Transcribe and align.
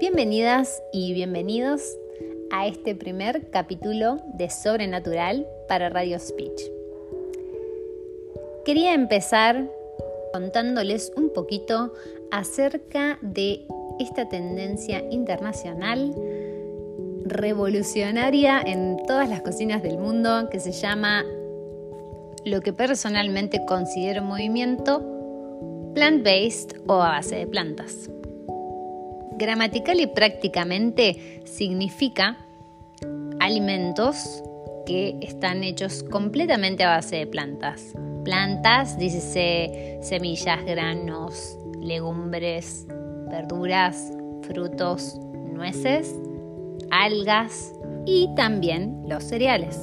Bienvenidas 0.00 0.82
y 0.94 1.12
bienvenidos 1.12 1.82
a 2.50 2.66
este 2.66 2.94
primer 2.94 3.50
capítulo 3.50 4.16
de 4.32 4.48
Sobrenatural 4.48 5.46
para 5.68 5.90
Radio 5.90 6.18
Speech. 6.18 6.62
Quería 8.64 8.94
empezar 8.94 9.70
contándoles 10.32 11.12
un 11.16 11.30
poquito 11.34 11.92
acerca 12.30 13.18
de 13.20 13.66
esta 13.98 14.26
tendencia 14.26 15.04
internacional 15.10 16.14
revolucionaria 17.26 18.62
en 18.64 18.96
todas 19.06 19.28
las 19.28 19.42
cocinas 19.42 19.82
del 19.82 19.98
mundo 19.98 20.48
que 20.50 20.60
se 20.60 20.72
llama 20.72 21.26
lo 22.46 22.62
que 22.62 22.72
personalmente 22.72 23.66
considero 23.66 24.22
movimiento 24.22 25.04
plant-based 25.94 26.80
o 26.86 26.94
a 26.94 27.10
base 27.10 27.36
de 27.36 27.46
plantas. 27.46 28.08
Gramatical 29.40 29.98
y 30.00 30.06
prácticamente 30.06 31.40
significa 31.46 32.36
alimentos 33.40 34.42
que 34.84 35.16
están 35.22 35.64
hechos 35.64 36.02
completamente 36.02 36.84
a 36.84 36.90
base 36.90 37.16
de 37.16 37.26
plantas. 37.26 37.94
Plantas, 38.22 38.98
dice 38.98 39.98
semillas, 40.02 40.62
granos, 40.66 41.56
legumbres, 41.80 42.86
verduras, 43.30 44.12
frutos, 44.42 45.18
nueces, 45.54 46.14
algas 46.90 47.72
y 48.04 48.28
también 48.36 49.04
los 49.08 49.24
cereales. 49.24 49.80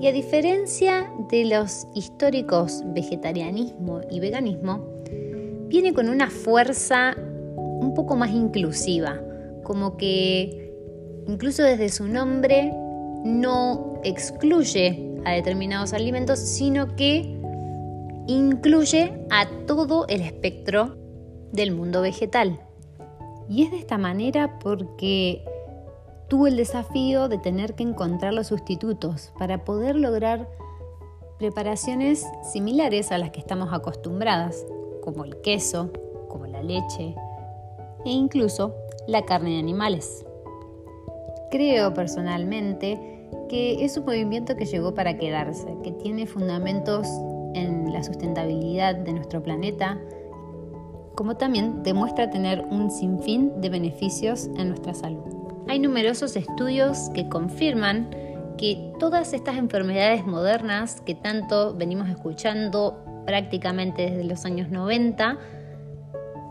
Y 0.00 0.08
a 0.08 0.12
diferencia 0.12 1.08
de 1.28 1.44
los 1.44 1.86
históricos 1.94 2.82
vegetarianismo 2.86 4.00
y 4.10 4.18
veganismo, 4.18 4.84
viene 5.68 5.94
con 5.94 6.08
una 6.08 6.28
fuerza 6.28 7.14
un 7.80 7.94
poco 7.94 8.16
más 8.16 8.30
inclusiva, 8.30 9.20
como 9.64 9.96
que 9.96 10.72
incluso 11.26 11.62
desde 11.62 11.88
su 11.88 12.06
nombre 12.06 12.72
no 13.24 14.00
excluye 14.04 15.16
a 15.24 15.32
determinados 15.32 15.92
alimentos, 15.92 16.38
sino 16.38 16.94
que 16.96 17.38
incluye 18.26 19.26
a 19.30 19.46
todo 19.66 20.06
el 20.08 20.20
espectro 20.20 20.96
del 21.52 21.72
mundo 21.72 22.02
vegetal. 22.02 22.60
Y 23.48 23.64
es 23.64 23.70
de 23.70 23.78
esta 23.78 23.98
manera 23.98 24.58
porque 24.60 25.44
tuvo 26.28 26.46
el 26.46 26.56
desafío 26.56 27.28
de 27.28 27.38
tener 27.38 27.74
que 27.74 27.82
encontrar 27.82 28.32
los 28.32 28.48
sustitutos 28.48 29.32
para 29.38 29.64
poder 29.64 29.96
lograr 29.96 30.48
preparaciones 31.38 32.24
similares 32.52 33.10
a 33.10 33.18
las 33.18 33.30
que 33.30 33.40
estamos 33.40 33.72
acostumbradas, 33.72 34.64
como 35.02 35.24
el 35.24 35.40
queso, 35.40 35.90
como 36.28 36.46
la 36.46 36.62
leche 36.62 37.16
e 38.04 38.10
incluso 38.10 38.74
la 39.06 39.24
carne 39.24 39.50
de 39.50 39.58
animales. 39.58 40.24
Creo 41.50 41.92
personalmente 41.94 43.28
que 43.48 43.84
es 43.84 43.96
un 43.96 44.04
movimiento 44.04 44.56
que 44.56 44.64
llegó 44.64 44.94
para 44.94 45.16
quedarse, 45.16 45.66
que 45.82 45.92
tiene 45.92 46.26
fundamentos 46.26 47.06
en 47.54 47.92
la 47.92 48.02
sustentabilidad 48.02 48.94
de 48.94 49.12
nuestro 49.12 49.42
planeta, 49.42 49.98
como 51.16 51.36
también 51.36 51.82
demuestra 51.82 52.30
tener 52.30 52.64
un 52.70 52.90
sinfín 52.90 53.60
de 53.60 53.68
beneficios 53.68 54.48
en 54.56 54.68
nuestra 54.68 54.94
salud. 54.94 55.24
Hay 55.68 55.78
numerosos 55.78 56.36
estudios 56.36 57.10
que 57.14 57.28
confirman 57.28 58.10
que 58.56 58.92
todas 58.98 59.32
estas 59.32 59.56
enfermedades 59.56 60.26
modernas 60.26 61.00
que 61.00 61.14
tanto 61.14 61.74
venimos 61.74 62.08
escuchando 62.08 63.02
prácticamente 63.26 64.10
desde 64.10 64.24
los 64.24 64.44
años 64.44 64.70
90 64.70 65.38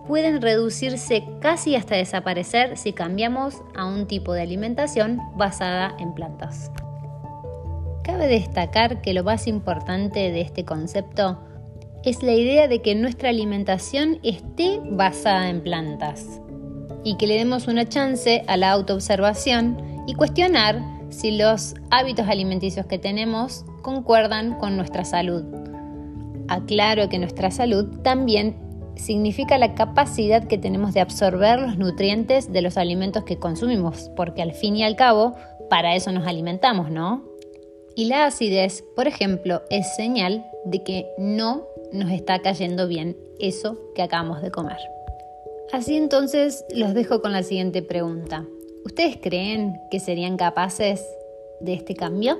pueden 0.10 0.42
reducirse 0.42 1.24
casi 1.40 1.76
hasta 1.76 1.96
desaparecer 1.96 2.78
si 2.78 2.94
cambiamos 2.94 3.62
a 3.76 3.86
un 3.86 4.08
tipo 4.08 4.34
de 4.34 4.42
alimentación 4.42 5.20
basada 5.38 5.95
en 6.00 6.16
plantas. 6.16 6.72
Cabe 8.02 8.26
destacar 8.26 9.04
que 9.04 9.14
lo 9.14 9.23
más 9.23 9.45
importante 9.45 10.32
de 10.32 10.42
este 10.42 10.66
concepto 10.66 11.38
es 12.04 12.23
la 12.23 12.33
idea 12.33 12.67
de 12.67 12.82
que 12.82 12.95
nuestra 12.95 13.30
alimentación 13.30 14.17
esté 14.23 14.80
basada 14.83 15.48
en 15.48 15.61
plantas 15.61 16.42
y 17.04 17.16
que 17.17 17.28
le 17.28 17.36
demos 17.36 17.67
una 17.67 17.88
chance 17.88 18.44
a 18.48 18.58
la 18.58 18.72
autoobservación 18.72 19.78
y 20.08 20.16
cuestionar 20.16 20.82
si 21.10 21.38
los 21.38 21.76
hábitos 21.92 22.28
alimenticios 22.28 22.88
que 22.88 22.98
tenemos 22.98 23.64
concuerdan 23.83 24.58
con 24.58 24.76
nuestra 24.76 25.06
salud. 25.06 25.44
Aclaro 26.48 27.10
que 27.10 27.20
nuestra 27.20 27.52
salud 27.52 28.00
también 28.02 28.69
significa 28.99 29.58
la 29.58 29.73
capacidad 29.76 30.48
que 30.48 30.58
tenemos 30.58 30.93
de 30.93 31.02
absorber 31.02 31.60
los 31.60 31.77
nutrientes 31.77 32.52
de 32.52 32.61
los 32.61 32.77
alimentos 32.77 33.23
que 33.23 33.37
consumimos, 33.37 34.11
porque 34.15 34.42
al 34.42 34.54
fin 34.54 34.76
y 34.76 34.83
al 34.83 34.95
cabo, 34.95 35.36
para 35.70 35.95
eso 35.95 36.11
nos 36.11 36.27
alimentamos, 36.27 36.92
¿no? 36.92 37.23
Y 37.95 38.05
la 38.05 38.26
acidez, 38.26 38.83
por 38.95 39.08
ejemplo, 39.08 39.61
es 39.70 39.95
señal 39.95 40.45
de 40.65 40.83
que 40.83 41.08
no 41.17 41.64
nos 41.92 42.11
está 42.11 42.39
cayendo 42.39 42.88
bien 42.88 43.17
eso 43.39 43.77
que 43.95 44.02
acabamos 44.02 44.42
de 44.42 44.52
comer. 44.52 44.77
Así 45.71 45.98
entonces 45.98 46.65
los 46.73 46.93
dejo 46.93 47.21
con 47.21 47.32
la 47.32 47.43
siguiente 47.43 47.82
pregunta. 47.82 48.45
¿Ustedes 48.86 49.17
creen 49.21 49.80
que 49.92 49.99
serían 49.99 50.38
capaces 50.38 51.05
de 51.59 51.73
este 51.73 51.95
cambio? 51.95 52.39